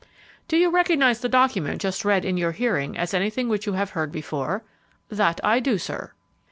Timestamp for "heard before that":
3.91-5.39